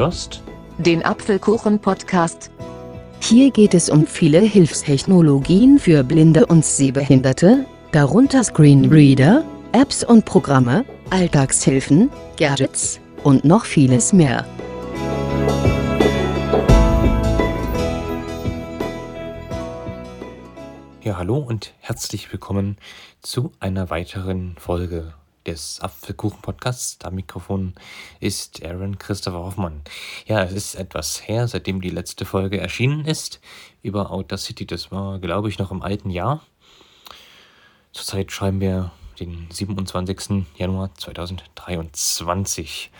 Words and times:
hörst 0.00 0.42
den 0.78 1.04
Apfelkuchen-Podcast. 1.04 2.50
Hier 3.20 3.50
geht 3.50 3.74
es 3.74 3.90
um 3.90 4.06
viele 4.06 4.40
Hilfstechnologien 4.40 5.78
für 5.78 6.02
Blinde 6.04 6.46
und 6.46 6.64
Sehbehinderte, 6.64 7.66
darunter 7.92 8.42
Screenreader, 8.42 9.44
Apps 9.72 10.02
und 10.02 10.24
Programme, 10.24 10.86
Alltagshilfen, 11.10 12.08
Gadgets 12.38 12.98
und 13.24 13.44
noch 13.44 13.66
vieles 13.66 14.14
mehr. 14.14 14.46
Ja, 21.02 21.18
hallo 21.18 21.36
und 21.36 21.74
herzlich 21.80 22.32
willkommen 22.32 22.78
zu 23.20 23.52
einer 23.60 23.90
weiteren 23.90 24.54
Folge 24.56 25.12
des 25.50 25.80
Apfelkuchen-Podcasts. 25.80 27.04
Am 27.04 27.16
Mikrofon 27.16 27.74
ist 28.20 28.64
Aaron 28.64 28.98
Christopher 28.98 29.38
Hoffmann. 29.38 29.82
Ja, 30.26 30.44
es 30.44 30.52
ist 30.52 30.74
etwas 30.76 31.26
her, 31.26 31.48
seitdem 31.48 31.80
die 31.80 31.90
letzte 31.90 32.24
Folge 32.24 32.60
erschienen 32.60 33.04
ist 33.04 33.40
über 33.82 34.12
Outer 34.12 34.38
City. 34.38 34.64
Das 34.64 34.92
war, 34.92 35.18
glaube 35.18 35.48
ich, 35.48 35.58
noch 35.58 35.72
im 35.72 35.82
alten 35.82 36.10
Jahr. 36.10 36.42
Zurzeit 37.92 38.30
schreiben 38.30 38.60
wir 38.60 38.92
den 39.18 39.48
27. 39.50 40.46
Januar 40.56 40.94
2023. 40.94 42.92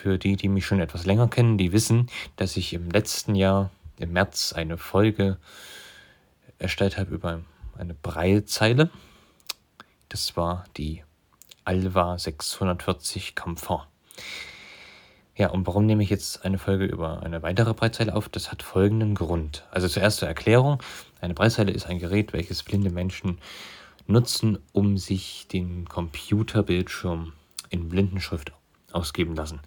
Für 0.00 0.18
die, 0.18 0.36
die 0.36 0.48
mich 0.48 0.64
schon 0.64 0.80
etwas 0.80 1.06
länger 1.06 1.26
kennen, 1.26 1.58
die 1.58 1.72
wissen, 1.72 2.08
dass 2.36 2.56
ich 2.56 2.72
im 2.72 2.88
letzten 2.90 3.34
Jahr, 3.34 3.70
im 3.98 4.12
März, 4.12 4.52
eine 4.52 4.78
Folge 4.78 5.38
erstellt 6.60 6.96
habe 6.96 7.16
über 7.16 7.42
eine 7.76 7.94
Breilzeile. 7.94 8.90
Das 10.08 10.36
war 10.36 10.64
die 10.76 11.02
Alva 11.66 12.16
640 12.16 13.34
Comfort. 13.34 13.88
Ja, 15.34 15.50
und 15.50 15.66
warum 15.66 15.84
nehme 15.84 16.02
ich 16.02 16.10
jetzt 16.10 16.44
eine 16.44 16.58
Folge 16.58 16.84
über 16.84 17.22
eine 17.22 17.42
weitere 17.42 17.74
Breitzeile 17.74 18.14
auf? 18.14 18.28
Das 18.28 18.52
hat 18.52 18.62
folgenden 18.62 19.16
Grund. 19.16 19.64
Also 19.72 19.88
zuerst 19.88 20.18
zur 20.18 20.28
Erklärung. 20.28 20.80
Eine 21.20 21.34
Breitzeile 21.34 21.72
ist 21.72 21.86
ein 21.86 21.98
Gerät, 21.98 22.32
welches 22.32 22.62
blinde 22.62 22.90
Menschen 22.90 23.38
nutzen, 24.06 24.58
um 24.72 24.96
sich 24.96 25.48
den 25.48 25.88
Computerbildschirm 25.88 27.32
in 27.68 27.88
Blindenschrift 27.88 28.52
ausgeben 28.92 29.34
lassen. 29.34 29.60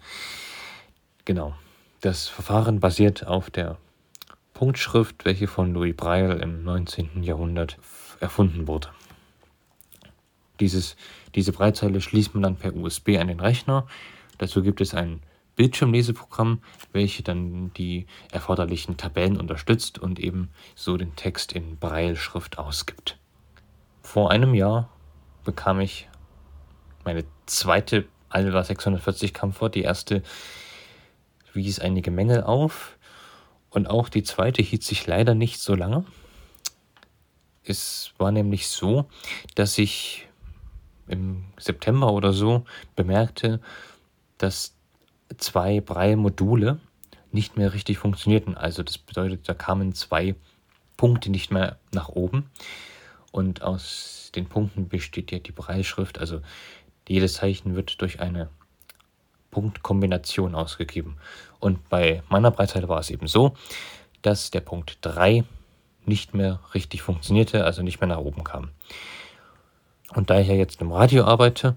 Genau. 1.26 1.54
Das 2.00 2.28
Verfahren 2.28 2.80
basiert 2.80 3.26
auf 3.26 3.50
der 3.50 3.76
Punktschrift, 4.54 5.26
welche 5.26 5.48
von 5.48 5.74
Louis 5.74 5.94
Braille 5.94 6.32
im 6.36 6.64
19. 6.64 7.22
Jahrhundert 7.22 7.76
erfunden 8.20 8.66
wurde. 8.66 8.88
Dieses, 10.60 10.96
diese 11.34 11.52
Breitzeile 11.52 12.00
schließt 12.00 12.34
man 12.34 12.42
dann 12.42 12.56
per 12.56 12.74
USB 12.74 13.18
an 13.18 13.28
den 13.28 13.40
Rechner. 13.40 13.86
Dazu 14.38 14.62
gibt 14.62 14.80
es 14.80 14.94
ein 14.94 15.20
Bildschirmleseprogramm, 15.56 16.62
welche 16.92 17.22
dann 17.22 17.72
die 17.74 18.06
erforderlichen 18.32 18.96
Tabellen 18.96 19.38
unterstützt 19.38 19.98
und 19.98 20.18
eben 20.18 20.50
so 20.74 20.96
den 20.96 21.16
Text 21.16 21.52
in 21.52 21.76
Braille-Schrift 21.76 22.58
ausgibt. 22.58 23.18
Vor 24.02 24.30
einem 24.30 24.54
Jahr 24.54 24.88
bekam 25.44 25.80
ich 25.80 26.08
meine 27.04 27.24
zweite 27.46 28.06
Alva 28.28 28.64
640 28.64 29.34
Comfort. 29.34 29.70
Die 29.70 29.82
erste 29.82 30.22
wies 31.52 31.78
einige 31.78 32.10
Mängel 32.10 32.42
auf 32.42 32.96
und 33.68 33.88
auch 33.88 34.08
die 34.08 34.22
zweite 34.22 34.62
hielt 34.62 34.82
sich 34.82 35.06
leider 35.06 35.34
nicht 35.34 35.60
so 35.60 35.74
lange. 35.74 36.04
Es 37.64 38.12
war 38.18 38.32
nämlich 38.32 38.68
so, 38.68 39.06
dass 39.54 39.78
ich 39.78 40.29
im 41.10 41.44
September 41.58 42.12
oder 42.12 42.32
so 42.32 42.64
bemerkte, 42.96 43.60
dass 44.38 44.74
zwei 45.36 45.80
Braille-Module 45.80 46.78
nicht 47.32 47.56
mehr 47.56 47.72
richtig 47.72 47.98
funktionierten. 47.98 48.56
Also 48.56 48.82
das 48.82 48.98
bedeutet, 48.98 49.48
da 49.48 49.54
kamen 49.54 49.94
zwei 49.94 50.34
Punkte 50.96 51.30
nicht 51.30 51.50
mehr 51.50 51.78
nach 51.92 52.08
oben. 52.08 52.50
Und 53.32 53.62
aus 53.62 54.32
den 54.34 54.46
Punkten 54.46 54.88
besteht 54.88 55.30
ja 55.30 55.38
die 55.38 55.52
Braille-Schrift. 55.52 56.18
Also 56.18 56.40
jedes 57.08 57.34
Zeichen 57.34 57.76
wird 57.76 58.00
durch 58.00 58.20
eine 58.20 58.48
Punktkombination 59.50 60.54
ausgegeben. 60.54 61.16
Und 61.58 61.88
bei 61.88 62.22
meiner 62.28 62.50
Breitseite 62.50 62.88
war 62.88 63.00
es 63.00 63.10
eben 63.10 63.26
so, 63.26 63.54
dass 64.22 64.50
der 64.50 64.60
Punkt 64.60 64.98
3 65.02 65.44
nicht 66.06 66.34
mehr 66.34 66.60
richtig 66.74 67.02
funktionierte, 67.02 67.64
also 67.64 67.82
nicht 67.82 68.00
mehr 68.00 68.08
nach 68.08 68.18
oben 68.18 68.44
kam. 68.44 68.70
Und 70.14 70.30
da 70.30 70.40
ich 70.40 70.48
ja 70.48 70.54
jetzt 70.54 70.80
im 70.80 70.92
Radio 70.92 71.24
arbeite, 71.24 71.76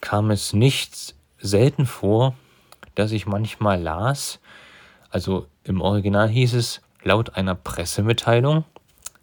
kam 0.00 0.30
es 0.30 0.52
nicht 0.52 1.14
selten 1.38 1.86
vor, 1.86 2.34
dass 2.94 3.12
ich 3.12 3.26
manchmal 3.26 3.80
las, 3.80 4.40
also 5.10 5.46
im 5.64 5.80
Original 5.80 6.28
hieß 6.28 6.54
es 6.54 6.80
laut 7.02 7.34
einer 7.36 7.54
Pressemitteilung, 7.54 8.64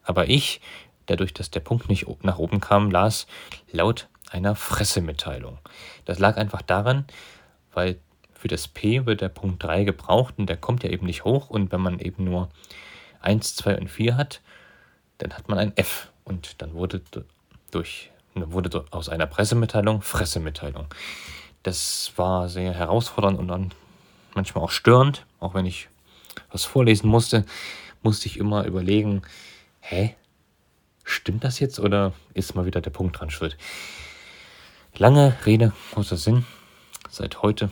aber 0.03 0.29
ich, 0.29 0.61
dadurch, 1.05 1.33
dass 1.33 1.51
der 1.51 1.59
Punkt 1.59 1.89
nicht 1.89 2.05
nach 2.23 2.37
oben 2.37 2.59
kam, 2.59 2.91
las 2.91 3.27
laut 3.71 4.07
einer 4.31 4.55
Fressemitteilung. 4.55 5.57
Das 6.05 6.19
lag 6.19 6.37
einfach 6.37 6.61
daran, 6.61 7.05
weil 7.73 7.99
für 8.33 8.47
das 8.47 8.67
P 8.67 9.05
wird 9.05 9.21
der 9.21 9.29
Punkt 9.29 9.63
3 9.63 9.83
gebraucht 9.83 10.35
und 10.37 10.47
der 10.47 10.57
kommt 10.57 10.83
ja 10.83 10.89
eben 10.89 11.05
nicht 11.05 11.23
hoch 11.23 11.49
und 11.49 11.71
wenn 11.71 11.81
man 11.81 11.99
eben 11.99 12.23
nur 12.23 12.49
1, 13.21 13.55
2 13.55 13.79
und 13.79 13.89
4 13.89 14.15
hat, 14.15 14.41
dann 15.17 15.33
hat 15.33 15.49
man 15.49 15.57
ein 15.57 15.75
F 15.75 16.11
und 16.23 16.61
dann 16.61 16.73
wurde 16.73 17.01
durch 17.71 18.11
wurde 18.45 18.85
aus 18.91 19.09
einer 19.09 19.25
Pressemitteilung 19.25 20.01
Fressemitteilung. 20.01 20.87
Das 21.63 22.13
war 22.15 22.49
sehr 22.49 22.73
herausfordernd 22.73 23.39
und 23.39 23.47
dann 23.47 23.73
manchmal 24.35 24.63
auch 24.63 24.71
störend, 24.71 25.25
auch 25.39 25.53
wenn 25.53 25.65
ich 25.65 25.89
was 26.51 26.65
vorlesen 26.65 27.09
musste, 27.09 27.45
musste 28.03 28.27
ich 28.27 28.37
immer 28.37 28.65
überlegen, 28.65 29.23
hä, 29.79 30.15
stimmt 31.03 31.43
das 31.43 31.59
jetzt 31.59 31.79
oder 31.79 32.13
ist 32.33 32.55
mal 32.55 32.65
wieder 32.65 32.81
der 32.81 32.91
Punkt 32.91 33.19
dran 33.19 33.31
schuld? 33.31 33.57
Lange 34.95 35.35
Rede, 35.45 35.73
großer 35.93 36.17
Sinn. 36.17 36.45
Seit 37.09 37.41
heute 37.41 37.71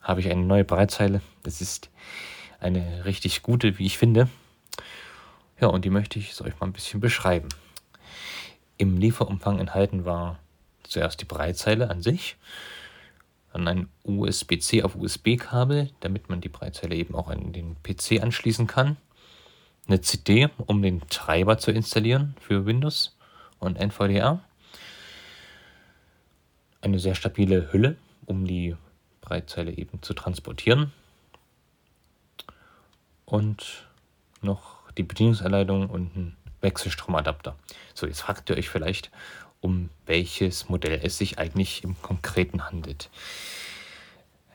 habe 0.00 0.20
ich 0.20 0.30
eine 0.30 0.42
neue 0.42 0.64
Breitzeile. 0.64 1.20
Das 1.42 1.60
ist 1.60 1.90
eine 2.60 3.04
richtig 3.04 3.42
gute, 3.42 3.78
wie 3.78 3.86
ich 3.86 3.98
finde. 3.98 4.28
Ja, 5.60 5.68
und 5.68 5.84
die 5.84 5.90
möchte 5.90 6.18
ich 6.18 6.40
euch 6.40 6.58
mal 6.58 6.66
ein 6.66 6.72
bisschen 6.72 7.00
beschreiben. 7.00 7.48
Im 8.82 8.96
Lieferumfang 8.96 9.60
enthalten 9.60 10.04
war 10.04 10.40
zuerst 10.82 11.20
die 11.20 11.24
Breitzeile 11.24 11.88
an 11.88 12.02
sich, 12.02 12.36
dann 13.52 13.68
ein 13.68 13.88
USB-C 14.02 14.82
auf 14.82 14.96
USB-Kabel, 14.96 15.90
damit 16.00 16.28
man 16.28 16.40
die 16.40 16.48
Breitzeile 16.48 16.96
eben 16.96 17.14
auch 17.14 17.28
an 17.28 17.52
den 17.52 17.76
PC 17.84 18.20
anschließen 18.20 18.66
kann, 18.66 18.96
eine 19.86 20.00
CD, 20.00 20.48
um 20.66 20.82
den 20.82 21.00
Treiber 21.08 21.58
zu 21.58 21.70
installieren 21.70 22.34
für 22.40 22.66
Windows 22.66 23.16
und 23.60 23.78
NVDA, 23.78 24.40
eine 26.80 26.98
sehr 26.98 27.14
stabile 27.14 27.72
Hülle, 27.72 27.96
um 28.26 28.44
die 28.48 28.74
Breitzeile 29.20 29.70
eben 29.76 30.02
zu 30.02 30.12
transportieren 30.12 30.90
und 33.26 33.86
noch 34.40 34.90
die 34.90 35.04
Bedienungsanleitung 35.04 35.88
und 35.88 36.16
ein 36.16 36.36
Wechselstromadapter. 36.62 37.56
So, 37.94 38.06
jetzt 38.06 38.22
fragt 38.22 38.48
ihr 38.50 38.56
euch 38.56 38.68
vielleicht, 38.70 39.10
um 39.60 39.90
welches 40.06 40.68
Modell 40.68 41.00
es 41.02 41.18
sich 41.18 41.38
eigentlich 41.38 41.84
im 41.84 42.00
Konkreten 42.00 42.64
handelt. 42.64 43.10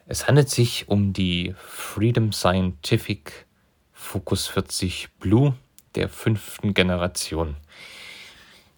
Es 0.07 0.27
handelt 0.27 0.49
sich 0.49 0.87
um 0.87 1.13
die 1.13 1.53
Freedom 1.57 2.31
Scientific 2.31 3.45
Focus 3.93 4.47
40 4.47 5.09
Blue 5.19 5.53
der 5.95 6.09
fünften 6.09 6.73
Generation. 6.73 7.57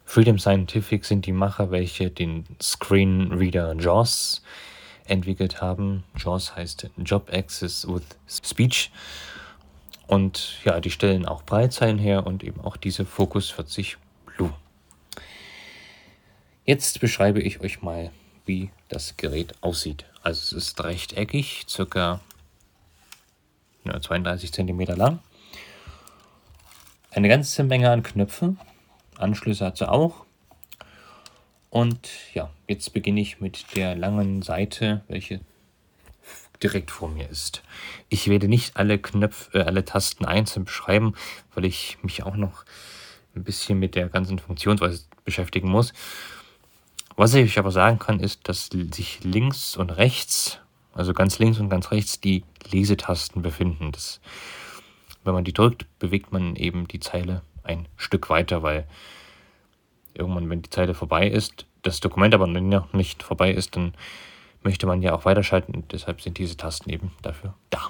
Freedom 0.06 0.40
Scientific 0.40 1.06
sind 1.06 1.28
die 1.28 1.32
Macher, 1.32 1.70
welche 1.70 2.10
den 2.10 2.46
Screenreader 2.60 3.76
JAWS 3.76 4.42
entwickelt 5.06 5.62
haben. 5.62 6.04
JAWS 6.18 6.56
heißt 6.56 6.90
Job 6.98 7.30
Access 7.32 7.88
with 7.88 8.04
Speech 8.28 8.92
und 10.10 10.58
ja, 10.66 10.80
die 10.80 10.90
stellen 10.90 11.28
auch 11.28 11.44
Breitzeilen 11.44 12.00
her 12.00 12.26
und 12.26 12.44
eben 12.44 12.62
auch 12.62 12.78
diese 12.78 13.06
Focus 13.06 13.52
40 13.52 13.98
Blue. 14.26 14.52
Jetzt 16.66 17.00
beschreibe 17.00 17.40
ich 17.42 17.62
euch 17.62 17.84
mal, 17.84 18.12
wie 18.44 18.72
das 18.88 19.18
Gerät 19.18 19.54
aussieht. 19.62 20.06
Also 20.24 20.58
es 20.58 20.64
ist 20.64 20.84
rechteckig, 20.84 21.66
circa 21.70 22.22
32 23.86 24.52
cm 24.52 24.80
lang. 24.98 25.20
Eine 27.12 27.28
ganze 27.30 27.64
Menge 27.64 27.92
an 27.92 28.02
Knöpfen. 28.02 28.60
Anschlüsse 29.16 29.64
hat 29.68 29.78
sie 29.78 29.88
auch. 29.88 30.26
Und 31.70 32.10
ja, 32.34 32.50
jetzt 32.68 32.94
beginne 32.94 33.22
ich 33.22 33.42
mit 33.42 33.76
der 33.76 33.96
langen 33.96 34.42
Seite, 34.42 35.04
welche 35.08 35.42
direkt 36.64 36.92
vor 36.92 37.10
mir 37.10 37.30
ist. 37.30 37.64
Ich 38.10 38.28
werde 38.28 38.48
nicht 38.48 38.78
alle 38.78 39.00
Knöpfe, 39.00 39.60
äh, 39.60 39.64
alle 39.64 39.86
Tasten 39.86 40.26
einzeln 40.26 40.66
beschreiben, 40.66 41.14
weil 41.54 41.66
ich 41.66 41.98
mich 42.02 42.24
auch 42.24 42.36
noch 42.36 42.66
ein 43.36 43.44
bisschen 43.44 43.80
mit 43.80 43.96
der 43.96 44.10
ganzen 44.10 44.40
Funktionsweise 44.40 45.04
beschäftigen 45.24 45.70
muss. 45.70 45.94
Was 47.16 47.34
ich 47.34 47.60
aber 47.60 47.72
sagen 47.72 48.00
kann, 48.00 48.20
ist, 48.20 48.48
dass 48.48 48.70
sich 48.72 49.24
links 49.24 49.76
und 49.76 49.92
rechts, 49.92 50.60
also 50.94 51.14
ganz 51.14 51.40
links 51.40 51.60
und 51.60 51.70
ganz 51.70 51.92
rechts, 51.92 52.20
die 52.20 52.44
Lesetasten 52.72 53.42
befinden. 53.42 53.92
Das, 53.92 54.22
wenn 55.24 55.34
man 55.34 55.44
die 55.44 55.54
drückt, 55.54 55.86
bewegt 56.00 56.32
man 56.32 56.56
eben 56.56 56.88
die 56.88 57.00
Zeile 57.00 57.42
ein 57.64 57.88
Stück 57.98 58.30
weiter, 58.30 58.64
weil 58.64 58.88
irgendwann, 60.14 60.50
wenn 60.50 60.62
die 60.62 60.70
Zeile 60.70 60.94
vorbei 60.94 61.28
ist, 61.28 61.66
das 61.82 62.00
Dokument 62.00 62.34
aber 62.34 62.48
noch 62.48 62.94
nicht 62.94 63.24
vorbei 63.24 63.52
ist, 63.52 63.76
dann 63.76 63.94
möchte 64.64 64.88
man 64.88 65.02
ja 65.02 65.14
auch 65.14 65.26
weiterschalten 65.26 65.74
und 65.74 65.92
deshalb 65.92 66.22
sind 66.22 66.38
diese 66.38 66.58
Tasten 66.58 66.90
eben 66.90 67.12
dafür 67.22 67.54
da. 67.70 67.90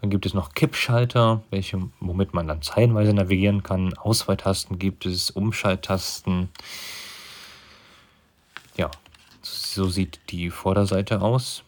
Dann 0.00 0.10
gibt 0.10 0.26
es 0.26 0.34
noch 0.34 0.54
Kippschalter, 0.54 1.42
welche, 1.50 1.88
womit 2.00 2.34
man 2.34 2.46
dann 2.46 2.62
zeilenweise 2.62 3.12
navigieren 3.12 3.62
kann. 3.62 3.94
Auswahltasten 3.94 4.78
gibt 4.78 5.06
es, 5.06 5.30
Umschalttasten. 5.30 6.50
Ja, 8.76 8.90
so 9.42 9.88
sieht 9.88 10.20
die 10.30 10.50
Vorderseite 10.50 11.22
aus. 11.22 11.64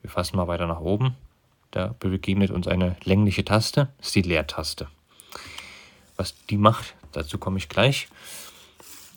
Wir 0.00 0.10
fassen 0.10 0.36
mal 0.36 0.48
weiter 0.48 0.66
nach 0.66 0.80
oben. 0.80 1.14
Da 1.70 1.94
begegnet 1.98 2.50
uns 2.50 2.66
eine 2.66 2.96
längliche 3.04 3.44
Taste, 3.44 3.88
das 3.98 4.06
ist 4.08 4.14
die 4.14 4.22
Leertaste. 4.22 4.88
Was 6.16 6.34
die 6.46 6.56
macht, 6.56 6.94
dazu 7.12 7.38
komme 7.38 7.58
ich 7.58 7.68
gleich. 7.68 8.08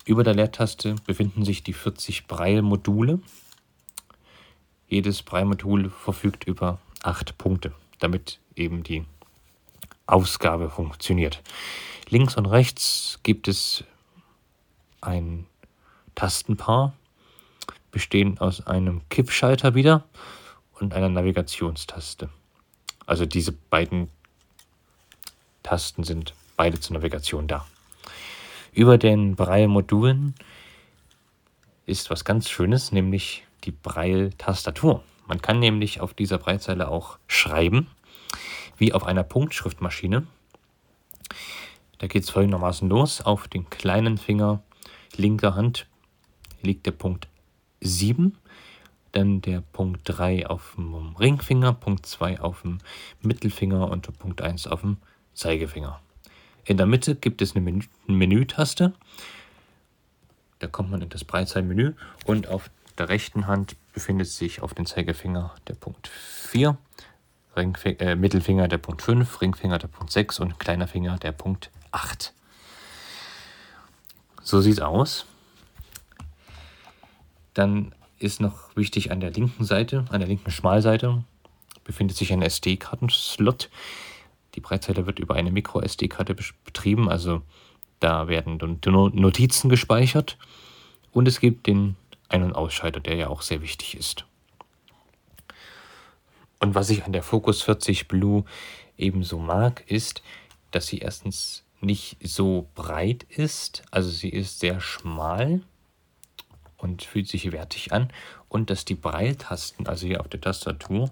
Über 0.10 0.24
der 0.24 0.34
Leertaste 0.34 0.96
befinden 1.06 1.46
sich 1.46 1.62
die 1.62 1.72
40 1.72 2.26
Braille-Module. 2.26 3.20
Jedes 4.88 5.22
Braille-Modul 5.22 5.92
verfügt 5.92 6.46
über 6.46 6.80
acht 7.04 7.38
Punkte, 7.38 7.76
damit 8.00 8.40
eben 8.56 8.82
die 8.82 9.06
Ausgabe 10.08 10.72
funktioniert. 10.72 11.44
Links 12.10 12.36
und 12.38 12.48
rechts 12.48 13.20
gibt 13.22 13.48
es 13.48 13.84
ein 15.00 15.46
Tastenpaar, 16.16 16.96
bestehend 17.92 18.42
aus 18.42 18.66
einem 18.66 19.08
Kippschalter 19.10 19.76
wieder 19.76 20.06
und 20.80 20.96
einer 20.96 21.10
Navigationstaste. 21.10 22.30
Also 23.06 23.28
diese 23.28 23.52
beiden 23.52 24.10
Tasten 25.62 26.04
sind 26.04 26.34
beide 26.58 26.80
zur 26.80 26.96
Navigation 26.96 27.48
da. 27.48 27.68
Über 28.80 28.98
den 28.98 29.36
Braille-Modulen 29.36 30.36
ist 31.86 32.10
was 32.10 32.24
ganz 32.24 32.50
Schönes, 32.50 32.94
nämlich 32.94 33.44
die 33.66 33.72
Braille-Tastatur. 33.72 35.04
Man 35.28 35.42
kann 35.42 35.60
nämlich 35.60 36.00
auf 36.00 36.14
dieser 36.14 36.38
Breitzeile 36.38 36.88
auch 36.88 37.20
schreiben, 37.28 37.88
wie 38.78 38.94
auf 38.94 39.04
einer 39.04 39.24
Punktschriftmaschine. 39.24 40.26
Da 41.98 42.08
geht 42.08 42.24
es 42.24 42.30
folgendermaßen 42.30 42.88
los. 42.88 43.20
Auf 43.20 43.50
den 43.50 43.70
kleinen 43.70 44.18
Finger 44.18 44.64
linker 45.18 45.56
Hand 45.56 45.86
liegt 46.62 46.86
der 46.86 46.92
Punkt 46.92 47.28
7, 47.82 48.38
dann 49.12 49.42
der 49.42 49.60
Punkt 49.60 50.04
3 50.06 50.48
auf 50.48 50.76
dem 50.78 51.18
Ringfinger, 51.18 51.74
Punkt 51.74 52.06
2 52.06 52.40
auf 52.40 52.62
dem 52.62 52.78
Mittelfinger 53.22 53.92
und 53.92 54.18
Punkt 54.20 54.42
1 54.42 54.68
auf 54.68 54.80
dem 54.80 54.96
Zeigefinger. 55.34 56.00
In 56.70 56.78
der 56.78 56.86
Mitte 56.86 57.16
gibt 57.16 57.42
es 57.42 57.56
eine 57.56 57.62
Menü 57.62 57.84
Menütaste. 58.06 58.94
Da 60.60 60.68
kommt 60.68 60.92
man 60.92 61.02
in 61.02 61.10
das 61.10 61.24
Breitzeitmenü 61.24 61.94
und 62.26 62.48
auf 62.48 62.70
der 62.96 63.10
rechten 63.10 63.48
Hand 63.48 63.76
befindet 63.92 64.28
sich 64.28 64.62
auf 64.62 64.76
dem 64.76 64.86
Zeigefinger 64.86 65.56
der 65.68 65.74
Punkt 65.74 66.08
4, 66.10 66.78
äh, 67.56 68.16
Mittelfinger 68.16 68.68
der 68.68 68.78
Punkt 68.78 69.02
5, 69.02 69.42
Ringfinger 69.42 69.80
der 69.80 69.88
Punkt 69.88 70.12
6 70.12 70.40
und 70.42 70.60
kleiner 70.60 70.88
Finger 70.88 71.18
der 71.18 71.32
Punkt 71.32 71.72
8. 71.90 72.36
So 74.44 74.62
sieht 74.62 74.80
aus. 74.80 75.26
Dann 77.56 77.96
ist 78.20 78.42
noch 78.42 78.76
wichtig 78.76 79.12
an 79.12 79.22
der 79.22 79.32
linken 79.32 79.64
Seite, 79.66 80.06
an 80.10 80.20
der 80.20 80.30
linken 80.30 80.52
Schmalseite, 80.52 81.24
befindet 81.84 82.16
sich 82.16 82.32
ein 82.32 82.44
SD-Kartenslot. 82.44 83.72
Die 84.60 84.62
Breitzeile 84.62 85.06
wird 85.06 85.20
über 85.20 85.36
eine 85.36 85.52
Micro-SD-Karte 85.52 86.36
betrieben, 86.66 87.08
also 87.08 87.44
da 88.02 88.28
werden 88.28 88.60
Notizen 88.60 89.70
gespeichert. 89.70 90.38
Und 91.14 91.30
es 91.30 91.40
gibt 91.40 91.66
den 91.66 91.96
Ein- 92.28 92.44
und 92.44 92.56
Ausschalter, 92.56 93.00
der 93.00 93.16
ja 93.16 93.28
auch 93.30 93.42
sehr 93.42 93.62
wichtig 93.62 93.96
ist. 93.96 94.26
Und 96.60 96.76
was 96.76 96.90
ich 96.90 97.06
an 97.06 97.14
der 97.14 97.24
Focus 97.24 97.62
40 97.62 98.10
Blue 98.10 98.44
ebenso 98.98 99.40
mag, 99.40 99.90
ist, 99.90 100.24
dass 100.72 100.88
sie 100.88 100.98
erstens 100.98 101.64
nicht 101.80 102.18
so 102.22 102.68
breit 102.76 103.24
ist, 103.30 103.84
also 103.92 104.10
sie 104.10 104.28
ist 104.28 104.60
sehr 104.60 104.82
schmal 104.82 105.62
und 106.76 107.04
fühlt 107.04 107.30
sich 107.30 107.54
wertig 107.54 107.94
an 107.94 108.12
und 108.50 108.70
dass 108.70 108.84
die 108.84 108.96
Breiltasten, 108.96 109.88
also 109.88 110.06
hier 110.06 110.20
auf 110.20 110.28
der 110.28 110.42
Tastatur, 110.42 111.10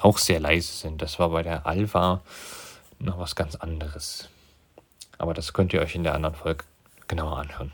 auch 0.00 0.18
sehr 0.18 0.40
leise 0.40 0.72
sind. 0.72 1.02
Das 1.02 1.18
war 1.18 1.30
bei 1.30 1.42
der 1.42 1.66
Alpha 1.66 2.22
noch 2.98 3.18
was 3.18 3.36
ganz 3.36 3.54
anderes. 3.56 4.28
Aber 5.18 5.34
das 5.34 5.52
könnt 5.52 5.72
ihr 5.72 5.80
euch 5.80 5.94
in 5.94 6.04
der 6.04 6.14
anderen 6.14 6.34
Folge 6.34 6.64
genauer 7.06 7.38
anhören. 7.38 7.72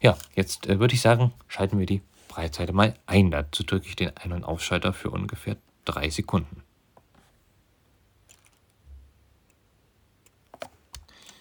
Ja, 0.00 0.16
jetzt 0.34 0.66
äh, 0.66 0.78
würde 0.78 0.94
ich 0.94 1.00
sagen, 1.00 1.32
schalten 1.48 1.78
wir 1.78 1.86
die 1.86 2.02
Breitseite 2.28 2.72
mal 2.72 2.94
ein. 3.06 3.30
Dazu 3.30 3.64
drücke 3.64 3.88
ich 3.88 3.96
den 3.96 4.16
Ein- 4.16 4.32
und 4.32 4.44
Ausschalter 4.44 4.92
für 4.92 5.10
ungefähr 5.10 5.56
drei 5.84 6.10
Sekunden. 6.10 6.62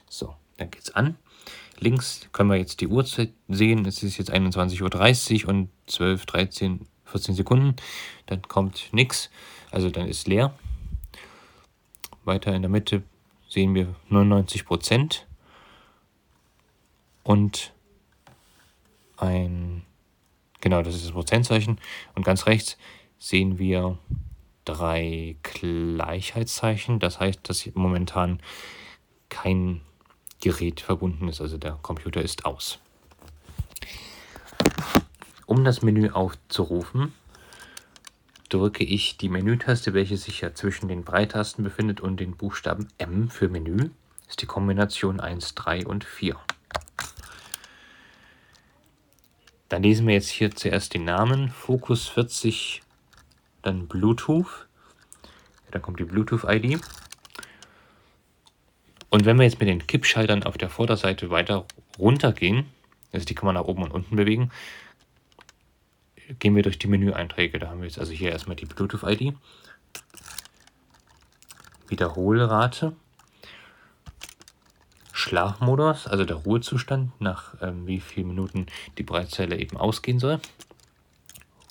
So, 0.10 0.36
dann 0.58 0.72
geht's 0.72 0.92
an. 0.92 1.18
Links 1.80 2.30
können 2.32 2.50
wir 2.50 2.58
jetzt 2.58 2.80
die 2.80 2.88
Uhrzeit 2.88 3.34
sehen. 3.50 3.86
Es 3.86 4.02
ist 4.04 4.18
jetzt 4.18 4.32
21.30 4.32 5.44
Uhr 5.44 5.50
und 5.50 5.70
12, 5.88 6.26
13, 6.26 6.88
14 7.16 7.36
Sekunden. 7.36 7.76
Dann 8.26 8.42
kommt 8.42 8.90
nichts. 8.92 9.30
Also 9.72 9.90
dann 9.90 10.08
ist 10.08 10.28
leer. 10.28 10.54
Weiter 12.26 12.54
in 12.54 12.62
der 12.62 12.70
Mitte 12.70 13.04
sehen 13.48 13.74
wir 13.74 13.96
99 14.10 14.66
Prozent. 14.66 15.26
Und 17.24 17.74
ein, 19.18 19.84
genau, 20.60 20.82
das 20.82 20.96
ist 20.96 21.06
das 21.06 21.14
Prozentzeichen. 21.14 21.80
Und 22.16 22.26
ganz 22.26 22.46
rechts 22.48 22.78
sehen 23.18 23.58
wir 23.60 23.98
drei 24.66 25.38
Gleichheitszeichen. 25.44 27.00
Das 27.00 27.20
heißt, 27.20 27.40
dass 27.44 27.70
momentan 27.76 28.42
kein 29.30 29.82
Gerät 30.42 30.82
verbunden 30.82 31.30
ist, 31.30 31.40
also 31.40 31.58
der 31.58 31.80
Computer 31.82 32.22
ist 32.22 32.46
aus. 32.46 32.80
Um 35.46 35.64
das 35.64 35.82
Menü 35.82 36.10
aufzurufen, 36.10 37.14
drücke 38.50 38.84
ich 38.84 39.18
die 39.18 39.30
Menütaste, 39.30 39.94
welche 39.94 40.18
sich 40.18 40.42
ja 40.42 40.54
zwischen 40.54 40.88
den 40.88 41.04
Breitasten 41.04 41.64
befindet 41.64 42.02
und 42.02 42.20
den 42.20 42.36
Buchstaben 42.36 42.88
M 42.98 43.30
für 43.30 43.50
Menü. 43.50 43.78
Das 43.78 44.30
ist 44.30 44.42
die 44.42 44.48
Kombination 44.48 45.20
1, 45.20 45.56
3 45.56 45.86
und 45.86 46.04
4. 46.04 46.36
Dann 49.70 49.84
lesen 49.84 50.08
wir 50.08 50.14
jetzt 50.14 50.30
hier 50.30 50.52
zuerst 50.52 50.94
den 50.94 51.06
Namen, 51.06 51.50
Focus 51.50 52.08
40, 52.08 52.82
dann 53.62 53.88
Bluetooth. 53.88 54.68
Dann 55.72 55.82
kommt 55.82 56.00
die 56.00 56.06
Bluetooth-ID. 56.06 56.80
Und 59.10 59.26
wenn 59.26 59.38
wir 59.38 59.44
jetzt 59.44 59.60
mit 59.60 59.68
den 59.68 59.86
Kippschaltern 59.86 60.44
auf 60.44 60.58
der 60.58 60.70
Vorderseite 60.70 61.30
weiter 61.30 61.66
runtergehen, 61.98 62.66
also 63.12 63.26
die 63.26 63.36
kann 63.36 63.46
man 63.46 63.56
nach 63.56 63.66
oben 63.66 63.84
und 63.84 63.92
unten 63.92 64.16
bewegen, 64.16 64.52
gehen 66.40 66.56
wir 66.56 66.64
durch 66.64 66.80
die 66.80 66.88
Menüeinträge. 66.88 67.60
Da 67.60 67.70
haben 67.70 67.82
wir 67.82 67.88
jetzt 67.88 68.00
also 68.00 68.12
hier 68.12 68.32
erstmal 68.32 68.56
die 68.56 68.66
Bluetooth-ID, 68.66 69.36
Wiederholrate, 71.88 72.96
Schlafmodus, 75.12 76.08
also 76.08 76.26
der 76.26 76.38
Ruhezustand, 76.38 77.20
nach 77.22 77.56
ähm, 77.62 77.88
wie 77.88 78.00
vielen 78.00 78.28
Minuten 78.28 78.68
die 78.98 79.04
Breitzelle 79.04 79.58
eben 79.58 79.78
ausgehen 79.78 80.20
soll. 80.20 80.40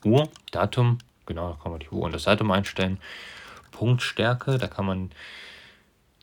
Uhr, 0.05 0.29
Datum, 0.51 0.99
genau, 1.27 1.53
da 1.53 1.59
kann 1.63 1.73
man 1.73 1.81
die 1.81 1.89
Uhr 1.89 2.03
und 2.03 2.15
das 2.15 2.25
Datum 2.25 2.51
einstellen. 2.51 2.99
Punktstärke, 3.71 4.59
da 4.59 4.69
kann 4.69 4.87
man 4.87 5.11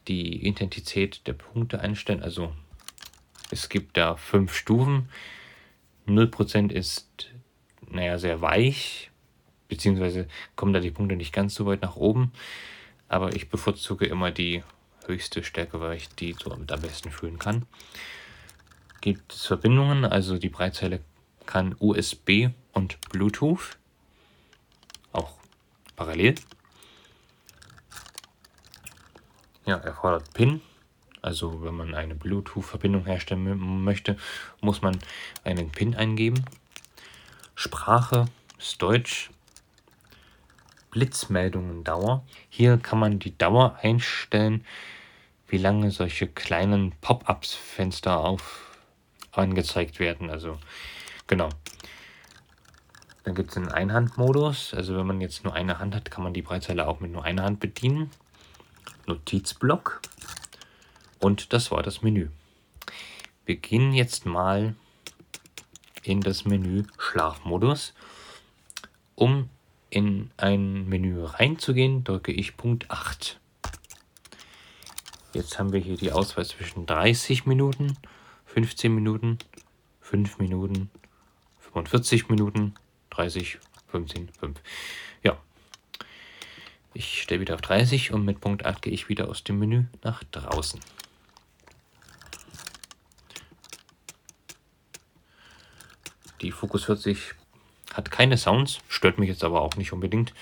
die 0.07 0.45
Intensität 0.45 1.25
der 1.27 1.33
Punkte 1.33 1.79
einstellen. 1.79 2.23
Also 2.23 2.53
es 3.51 3.69
gibt 3.69 3.97
da 3.97 4.15
fünf 4.15 4.53
Stufen. 4.55 5.09
0% 6.07 6.71
ist, 6.71 7.30
naja, 7.91 8.17
sehr 8.17 8.41
weich, 8.41 9.11
beziehungsweise 9.67 10.27
kommen 10.55 10.73
da 10.73 10.79
die 10.79 10.91
Punkte 10.91 11.15
nicht 11.15 11.33
ganz 11.33 11.55
so 11.55 11.65
weit 11.65 11.81
nach 11.81 11.95
oben. 11.95 12.31
Aber 13.07 13.35
ich 13.35 13.49
bevorzuge 13.49 14.05
immer 14.05 14.31
die 14.31 14.63
höchste 15.05 15.43
Stärke, 15.43 15.79
weil 15.79 15.97
ich 15.97 16.09
die 16.09 16.33
so 16.33 16.51
am 16.51 16.65
besten 16.65 17.11
fühlen 17.11 17.39
kann. 17.39 17.65
Gibt 19.01 19.33
es 19.33 19.45
Verbindungen, 19.45 20.05
also 20.05 20.37
die 20.37 20.49
Breitzeile 20.49 21.01
kann 21.45 21.75
USB 21.79 22.49
und 22.71 23.01
Bluetooth, 23.09 23.77
auch 25.11 25.33
parallel. 25.95 26.35
Ja, 29.65 29.77
erfordert 29.77 30.33
PIN. 30.33 30.61
Also 31.21 31.63
wenn 31.63 31.75
man 31.75 31.93
eine 31.93 32.15
Bluetooth-Verbindung 32.15 33.05
herstellen 33.05 33.83
möchte, 33.83 34.17
muss 34.59 34.81
man 34.81 34.97
einen 35.43 35.69
PIN 35.69 35.95
eingeben. 35.95 36.43
Sprache 37.61 38.25
ist 38.57 38.81
Deutsch. 38.81 39.29
Blitzmeldungen 40.89 41.83
Dauer. 41.83 42.25
Hier 42.49 42.79
kann 42.79 42.97
man 42.97 43.19
die 43.19 43.37
Dauer 43.37 43.77
einstellen, 43.83 44.65
wie 45.47 45.59
lange 45.59 45.91
solche 45.91 46.25
kleinen 46.25 46.91
Pop-ups-Fenster 47.01 48.17
auf 48.17 48.75
angezeigt 49.31 49.99
werden. 49.99 50.31
Also 50.31 50.57
genau. 51.27 51.49
Dann 53.25 53.35
gibt 53.35 53.51
es 53.51 53.57
einen 53.57 53.71
Einhandmodus. 53.71 54.73
Also 54.73 54.97
wenn 54.97 55.05
man 55.05 55.21
jetzt 55.21 55.43
nur 55.43 55.53
eine 55.53 55.77
Hand 55.77 55.93
hat, 55.93 56.09
kann 56.09 56.23
man 56.23 56.33
die 56.33 56.41
Breitzeile 56.41 56.87
auch 56.87 56.99
mit 56.99 57.11
nur 57.11 57.23
einer 57.23 57.43
Hand 57.43 57.59
bedienen. 57.59 58.09
Notizblock. 59.05 60.01
Und 61.19 61.53
das 61.53 61.69
war 61.69 61.83
das 61.83 62.01
Menü. 62.01 62.29
Wir 63.45 63.57
gehen 63.57 63.93
jetzt 63.93 64.25
mal 64.25 64.73
in 66.03 66.21
das 66.21 66.45
Menü 66.45 66.83
Schlafmodus. 66.97 67.93
Um 69.15 69.49
in 69.89 70.31
ein 70.37 70.87
Menü 70.87 71.23
reinzugehen, 71.23 72.03
drücke 72.03 72.31
ich 72.31 72.57
Punkt 72.57 72.89
8. 72.89 73.39
Jetzt 75.33 75.59
haben 75.59 75.71
wir 75.71 75.79
hier 75.79 75.97
die 75.97 76.11
Auswahl 76.11 76.45
zwischen 76.45 76.85
30 76.85 77.45
Minuten, 77.45 77.97
15 78.45 78.93
Minuten, 78.93 79.37
5 80.01 80.39
Minuten, 80.39 80.89
45 81.59 82.29
Minuten, 82.29 82.73
30, 83.11 83.59
15, 83.87 84.29
5. 84.39 84.59
Ja. 85.23 85.37
Ich 86.93 87.21
stelle 87.21 87.41
wieder 87.41 87.55
auf 87.55 87.61
30 87.61 88.11
und 88.11 88.25
mit 88.25 88.41
Punkt 88.41 88.65
8 88.65 88.81
gehe 88.81 88.93
ich 88.93 89.07
wieder 89.07 89.29
aus 89.29 89.43
dem 89.43 89.59
Menü 89.59 89.85
nach 90.03 90.23
draußen. 90.25 90.79
Die 96.41 96.51
Focus 96.51 96.85
40 96.85 97.35
hat 97.93 98.09
keine 98.09 98.37
Sounds, 98.37 98.79
stört 98.87 99.19
mich 99.19 99.29
jetzt 99.29 99.43
aber 99.43 99.61
auch 99.61 99.75
nicht 99.75 99.93
unbedingt. 99.93 100.33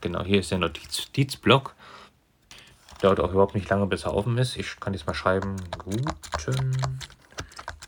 Genau, 0.00 0.22
hier 0.24 0.40
ist 0.40 0.50
der 0.50 0.58
Notizblock. 0.58 1.74
Dauert 3.00 3.20
auch 3.20 3.30
überhaupt 3.30 3.54
nicht 3.54 3.68
lange, 3.68 3.86
bis 3.86 4.04
er 4.04 4.14
offen 4.14 4.36
ist. 4.38 4.56
Ich 4.56 4.78
kann 4.80 4.92
jetzt 4.92 5.06
mal 5.06 5.14
schreiben. 5.14 5.56
Guten 5.78 6.76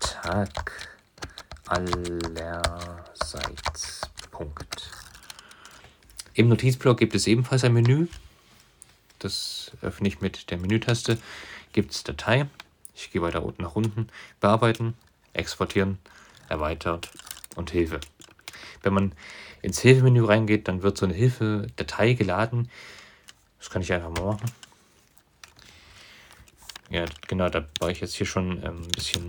Tag 0.00 0.88
allerseits. 1.66 2.80
Punkt. 4.30 4.90
Im 6.34 6.48
Notizblock 6.48 6.98
gibt 6.98 7.14
es 7.14 7.26
ebenfalls 7.26 7.64
ein 7.64 7.72
Menü. 7.72 8.06
Das 9.18 9.72
öffne 9.82 10.08
ich 10.08 10.20
mit 10.20 10.50
der 10.50 10.58
Menütaste. 10.58 11.18
Gibt 11.72 11.92
es 11.92 12.04
Datei. 12.04 12.48
Ich 12.94 13.10
gehe 13.10 13.22
weiter 13.22 13.42
unten 13.42 13.62
nach 13.62 13.76
unten. 13.76 14.08
Bearbeiten, 14.40 14.94
exportieren, 15.32 15.98
erweitert 16.48 17.10
und 17.56 17.70
Hilfe. 17.70 18.00
Wenn 18.82 18.94
man 18.94 19.12
ins 19.62 19.80
Hilfemenü 19.80 20.24
reingeht, 20.24 20.68
dann 20.68 20.82
wird 20.82 20.98
so 20.98 21.06
eine 21.06 21.14
Hilfe-Datei 21.14 22.14
geladen. 22.14 22.70
Das 23.58 23.70
kann 23.70 23.82
ich 23.82 23.92
einfach 23.92 24.10
mal 24.10 24.24
machen. 24.24 24.50
Ja, 26.90 27.04
genau, 27.28 27.48
da 27.48 27.66
war 27.78 27.90
ich 27.90 28.00
jetzt 28.00 28.14
hier 28.14 28.26
schon 28.26 28.62
ähm, 28.64 28.82
ein 28.82 28.88
bisschen 28.88 29.28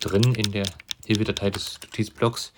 drin 0.00 0.34
in 0.34 0.52
der 0.52 0.66
Hilfedatei 1.06 1.50
des 1.50 1.78
Notizblocks. 1.82 2.52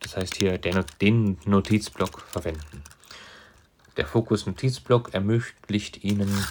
Das 0.00 0.16
heißt 0.16 0.36
hier 0.36 0.58
den 0.58 1.38
Notizblock 1.44 2.20
verwenden. 2.22 2.82
Der 3.96 4.06
Fokus 4.06 4.46
Notizblock 4.46 5.12
ermöglicht 5.12 6.02
Ihnen 6.02 6.46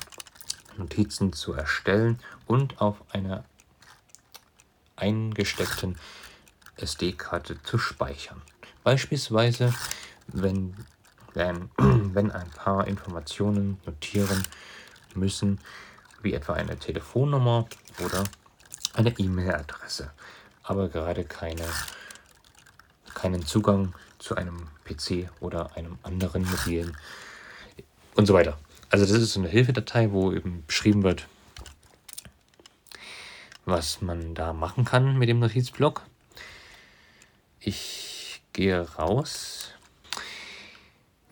Notizen 0.77 1.33
zu 1.33 1.53
erstellen 1.53 2.19
und 2.45 2.81
auf 2.81 2.97
einer 3.11 3.43
eingesteckten 4.95 5.97
SD-Karte 6.77 7.61
zu 7.63 7.77
speichern. 7.77 8.41
Beispielsweise, 8.83 9.73
wenn, 10.27 10.75
wenn, 11.33 11.69
wenn 11.77 12.31
ein 12.31 12.49
paar 12.51 12.87
Informationen 12.87 13.79
notieren 13.85 14.43
müssen, 15.13 15.59
wie 16.21 16.33
etwa 16.33 16.53
eine 16.53 16.77
Telefonnummer 16.77 17.67
oder 18.03 18.23
eine 18.93 19.17
E-Mail-Adresse, 19.17 20.11
aber 20.63 20.89
gerade 20.89 21.23
keine, 21.23 21.65
keinen 23.13 23.45
Zugang 23.45 23.93
zu 24.19 24.35
einem 24.35 24.67
PC 24.83 25.29
oder 25.39 25.75
einem 25.75 25.97
anderen 26.03 26.43
mobilen 26.49 26.97
und 28.15 28.25
so 28.25 28.33
weiter. 28.33 28.57
Also 28.89 29.05
das 29.05 29.21
ist 29.21 29.33
so 29.33 29.41
eine 29.41 29.49
Hilfedatei, 29.49 30.11
wo 30.11 30.31
eben 30.31 30.63
beschrieben 30.65 31.03
wird, 31.03 31.27
was 33.65 34.01
man 34.01 34.33
da 34.33 34.53
machen 34.53 34.85
kann 34.85 35.17
mit 35.17 35.27
dem 35.27 35.39
Notizblock. 35.39 36.03
Ich 37.59 38.41
gehe 38.53 38.79
raus. 38.79 39.71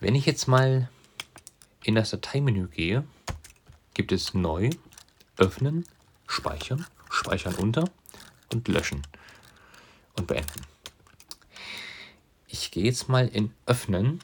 Wenn 0.00 0.14
ich 0.14 0.26
jetzt 0.26 0.46
mal 0.46 0.90
in 1.82 1.94
das 1.94 2.10
Dateimenü 2.10 2.68
gehe, 2.68 3.04
gibt 3.94 4.12
es 4.12 4.34
Neu, 4.34 4.68
Öffnen, 5.38 5.86
Speichern, 6.26 6.84
Speichern 7.10 7.54
unter 7.54 7.88
und 8.52 8.68
Löschen 8.68 9.00
und 10.18 10.26
Beenden. 10.26 10.60
Ich 12.48 12.70
gehe 12.70 12.84
jetzt 12.84 13.08
mal 13.08 13.26
in 13.26 13.54
Öffnen 13.64 14.20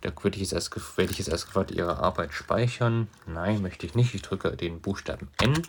da 0.00 0.12
würde 0.22 0.36
ich 0.36 0.42
jetzt 0.42 0.52
erst, 0.52 0.74
werde 0.96 1.10
ich 1.10 1.18
jetzt 1.18 1.28
erst 1.28 1.46
gefragt, 1.46 1.70
Ihre 1.70 1.98
Arbeit 1.98 2.32
speichern. 2.32 3.08
Nein, 3.26 3.62
möchte 3.62 3.86
ich 3.86 3.94
nicht. 3.94 4.14
Ich 4.14 4.22
drücke 4.22 4.56
den 4.56 4.80
Buchstaben 4.80 5.28
N. 5.40 5.62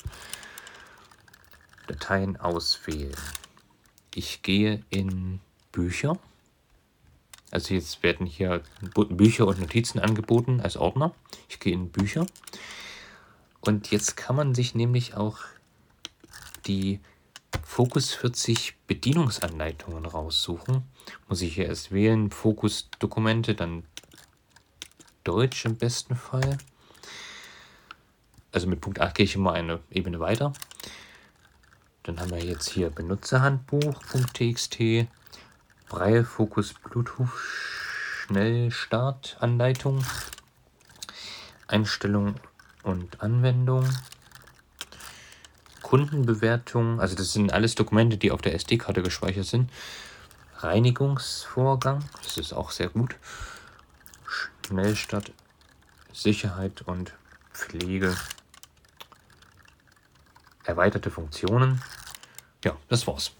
Dateien 1.87 2.37
auswählen. 2.37 3.15
Ich 4.13 4.41
gehe 4.41 4.83
in 4.89 5.39
Bücher. 5.71 6.17
Also 7.51 7.73
jetzt 7.73 8.03
werden 8.03 8.27
hier 8.27 8.61
Bücher 8.93 9.47
und 9.47 9.59
Notizen 9.59 9.99
angeboten 9.99 10.61
als 10.61 10.77
Ordner. 10.77 11.15
Ich 11.47 11.59
gehe 11.59 11.73
in 11.73 11.89
Bücher. 11.89 12.27
Und 13.61 13.91
jetzt 13.91 14.15
kann 14.15 14.35
man 14.35 14.53
sich 14.53 14.75
nämlich 14.75 15.15
auch 15.15 15.39
die 16.67 16.99
Fokus 17.63 18.13
40 18.13 18.75
Bedienungsanleitungen 18.85 20.05
raussuchen. 20.05 20.83
Muss 21.27 21.41
ich 21.41 21.55
hier 21.55 21.65
erst 21.65 21.91
wählen, 21.91 22.29
Fokus 22.29 22.89
Dokumente, 22.99 23.55
dann 23.55 23.83
Deutsch 25.23 25.65
im 25.65 25.77
besten 25.77 26.15
Fall. 26.15 26.57
Also 28.51 28.67
mit 28.67 28.81
Punkt 28.81 28.99
8 28.99 29.15
gehe 29.15 29.25
ich 29.25 29.35
immer 29.35 29.53
eine 29.53 29.79
Ebene 29.91 30.19
weiter. 30.19 30.53
Dann 32.03 32.19
haben 32.19 32.31
wir 32.31 32.43
jetzt 32.43 32.69
hier 32.69 32.89
Benutzerhandbuch.txt, 32.89 34.79
Braille 35.87 36.23
Fokus 36.23 36.73
Bluetooth 36.73 37.29
Schnellstartanleitung, 38.29 40.05
Einstellung 41.67 42.35
und 42.83 43.21
Anwendung, 43.21 43.89
Kundenbewertung, 45.81 47.01
also 47.01 47.15
das 47.15 47.33
sind 47.33 47.51
alles 47.51 47.73
Dokumente, 47.75 48.17
die 48.17 48.31
auf 48.31 48.41
der 48.41 48.53
SD-Karte 48.53 49.01
gespeichert 49.01 49.45
sind. 49.45 49.71
Reinigungsvorgang, 50.57 52.03
das 52.23 52.37
ist 52.37 52.53
auch 52.53 52.69
sehr 52.69 52.89
gut. 52.89 53.15
Schnellstart, 54.29 55.31
Sicherheit 56.13 56.81
und 56.83 57.13
Pflege, 57.53 58.15
erweiterte 60.63 61.09
Funktionen. 61.09 61.81
Ja, 62.63 62.77
das 62.87 63.07
war's. 63.07 63.31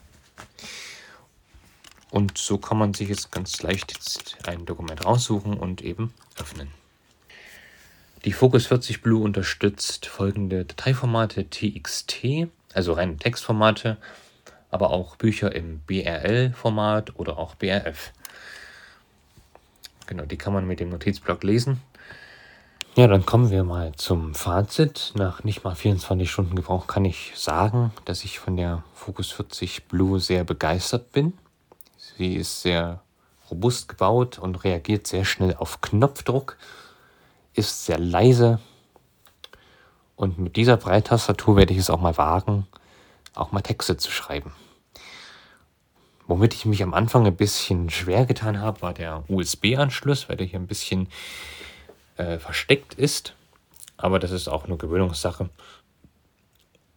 Und 2.11 2.37
so 2.37 2.57
kann 2.57 2.77
man 2.77 2.93
sich 2.93 3.09
jetzt 3.09 3.31
ganz 3.31 3.61
leicht 3.61 3.93
jetzt 3.93 4.37
ein 4.47 4.65
Dokument 4.65 5.05
raussuchen 5.05 5.53
und 5.53 5.81
eben 5.81 6.13
öffnen. 6.37 6.71
Die 8.25 8.33
Focus 8.33 8.65
40 8.67 9.01
Blue 9.01 9.23
unterstützt 9.23 10.07
folgende 10.07 10.65
Dateiformate 10.65 11.49
TXT, 11.49 12.47
also 12.73 12.93
reine 12.93 13.17
Textformate, 13.17 13.97
aber 14.71 14.89
auch 14.89 15.15
Bücher 15.15 15.55
im 15.55 15.79
BRL-Format 15.79 17.15
oder 17.17 17.37
auch 17.37 17.55
BRF. 17.55 18.11
Genau, 20.09 20.25
die 20.25 20.37
kann 20.37 20.53
man 20.53 20.65
mit 20.65 20.79
dem 20.79 20.89
Notizblock 20.89 21.43
lesen. 21.43 21.83
Ja, 22.95 23.05
dann 23.05 23.27
kommen 23.27 23.51
wir 23.51 23.63
mal 23.63 23.91
zum 23.95 24.33
Fazit. 24.33 25.13
Nach 25.13 25.43
nicht 25.43 25.63
mal 25.63 25.75
24 25.75 26.31
Stunden 26.31 26.55
Gebrauch 26.55 26.87
kann 26.87 27.05
ich 27.05 27.33
sagen, 27.35 27.93
dass 28.05 28.23
ich 28.23 28.39
von 28.39 28.57
der 28.57 28.83
Focus 28.95 29.29
40 29.31 29.85
Blue 29.85 30.19
sehr 30.19 30.45
begeistert 30.45 31.11
bin. 31.11 31.33
Sie 32.17 32.33
ist 32.33 32.63
sehr 32.63 33.03
robust 33.51 33.87
gebaut 33.87 34.39
und 34.39 34.63
reagiert 34.63 35.05
sehr 35.05 35.25
schnell 35.25 35.55
auf 35.55 35.79
Knopfdruck, 35.81 36.57
ist 37.53 37.85
sehr 37.85 37.99
leise 37.99 38.59
und 40.15 40.39
mit 40.39 40.55
dieser 40.55 40.77
Breittastatur 40.77 41.55
werde 41.55 41.73
ich 41.73 41.79
es 41.79 41.91
auch 41.91 42.01
mal 42.01 42.17
wagen, 42.17 42.65
auch 43.35 43.51
mal 43.51 43.61
Texte 43.61 43.95
zu 43.95 44.09
schreiben. 44.09 44.53
Womit 46.29 46.53
ich 46.53 46.65
mich 46.65 46.83
am 46.83 46.93
Anfang 46.93 47.25
ein 47.25 47.35
bisschen 47.35 47.89
schwer 47.89 48.27
getan 48.27 48.61
habe, 48.61 48.83
war 48.83 48.93
der 48.93 49.23
USB-Anschluss, 49.29 50.29
weil 50.29 50.37
der 50.37 50.45
hier 50.45 50.59
ein 50.59 50.67
bisschen 50.67 51.07
äh, 52.17 52.37
versteckt 52.37 52.93
ist. 52.93 53.33
Aber 53.97 54.19
das 54.19 54.29
ist 54.29 54.47
auch 54.47 54.65
eine 54.65 54.77
Gewöhnungssache. 54.77 55.49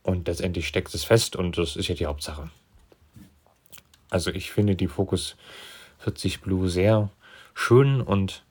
Und 0.02 0.28
letztendlich 0.28 0.68
steckt 0.68 0.94
es 0.94 1.04
fest 1.04 1.34
und 1.34 1.56
das 1.56 1.76
ist 1.76 1.88
ja 1.88 1.94
die 1.94 2.04
Hauptsache. 2.04 2.50
Also 4.10 4.30
ich 4.30 4.52
finde 4.52 4.76
die 4.76 4.86
Focus 4.86 5.36
40 6.00 6.42
Blue 6.42 6.68
sehr 6.68 7.08
schön 7.54 8.02
und 8.02 8.44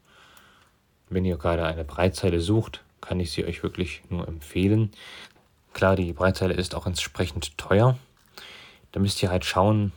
wenn 1.12 1.26
ihr 1.26 1.38
gerade 1.38 1.64
eine 1.64 1.84
Breitzeile 1.84 2.42
sucht, 2.42 2.84
kann 3.02 3.20
ich 3.20 3.32
sie 3.32 3.46
euch 3.46 3.62
wirklich 3.62 4.02
nur 4.10 4.28
empfehlen. 4.28 4.90
Klar, 5.74 5.96
die 5.96 6.12
Breitzeile 6.12 6.56
ist 6.56 6.74
auch 6.74 6.88
entsprechend 6.88 7.56
teuer. 7.60 8.00
Da 8.94 9.00
müsst 9.00 9.22
ihr 9.22 9.30
halt 9.30 9.46
schauen, 9.46 9.92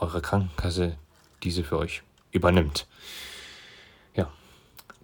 eure 0.00 0.20
Krankenkasse 0.20 0.96
diese 1.42 1.64
für 1.64 1.78
euch 1.78 2.02
übernimmt. 2.30 2.86
Ja, 4.14 4.30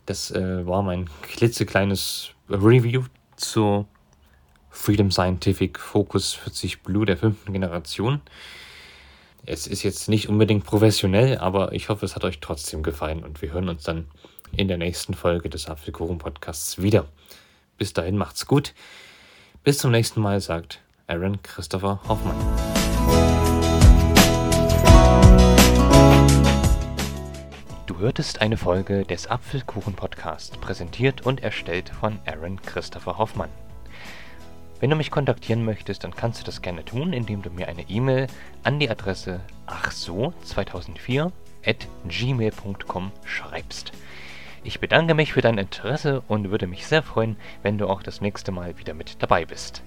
das 0.07 0.31
äh, 0.31 0.67
war 0.67 0.83
mein 0.83 1.09
klitzekleines 1.23 2.31
Review 2.49 3.05
zur 3.37 3.87
Freedom 4.71 5.11
Scientific 5.11 5.79
Focus 5.79 6.35
40 6.35 6.83
Blue 6.83 7.07
der 7.07 7.17
fünften 7.17 7.53
Generation. 7.53 8.21
Es 9.47 9.67
ist 9.67 9.83
jetzt 9.83 10.09
nicht 10.09 10.29
unbedingt 10.29 10.65
professionell, 10.65 11.39
aber 11.39 11.73
ich 11.73 11.89
hoffe, 11.89 12.07
es 12.07 12.17
hat 12.17 12.25
euch 12.25 12.41
trotzdem 12.41 12.83
gefallen 12.83 13.23
und 13.23 13.43
wir 13.43 13.53
hören 13.53 13.69
uns 13.69 13.85
dann 13.85 14.07
in 14.57 14.69
der 14.69 14.79
nächsten 14.79 15.15
Folge 15.15 15.51
des 15.51 15.69
Apfelkuchen 15.69 16.19
Podcasts 16.19 16.81
wieder. 16.81 17.07
Bis 17.79 17.93
dahin 17.93 18.17
macht's 18.17 18.47
gut. 18.47 18.75
Bis 19.63 19.79
zum 19.79 19.91
nächsten 19.91 20.21
Mal, 20.21 20.41
sagt 20.41 20.81
Aaron 21.07 21.43
Christopher 21.43 22.01
Hoffmann. 22.09 22.74
Du 27.95 28.01
hörtest 28.01 28.41
eine 28.41 28.57
Folge 28.57 29.05
des 29.05 29.29
Apfelkuchen 29.29 29.95
Podcasts, 29.95 30.57
präsentiert 30.57 31.25
und 31.25 31.45
erstellt 31.45 31.91
von 31.91 32.19
Aaron 32.27 32.61
Christopher 32.61 33.19
Hoffmann. 33.19 33.51
Wenn 34.81 34.91
du 34.91 34.97
mich 34.97 35.13
kontaktieren 35.13 35.65
möchtest, 35.65 36.03
dann 36.03 36.17
kannst 36.17 36.41
du 36.41 36.45
das 36.45 36.61
gerne 36.61 36.85
tun, 36.85 37.13
indem 37.13 37.43
du 37.43 37.51
mir 37.51 37.69
eine 37.69 37.89
E-Mail 37.89 38.27
an 38.65 38.81
die 38.81 38.91
Adresse 38.91 39.39
achso2004 39.69 41.31
at 41.65 41.87
gmail.com 42.09 43.13
schreibst. 43.25 43.93
Ich 44.65 44.81
bedanke 44.81 45.15
mich 45.15 45.33
für 45.33 45.43
dein 45.43 45.59
Interesse 45.59 46.25
und 46.27 46.51
würde 46.51 46.67
mich 46.67 46.89
sehr 46.89 47.05
freuen, 47.05 47.37
wenn 47.63 47.79
du 47.79 47.87
auch 47.87 48.03
das 48.03 48.21
nächste 48.21 48.51
Mal 48.51 48.77
wieder 48.77 48.95
mit 48.95 49.23
dabei 49.23 49.45
bist. 49.45 49.85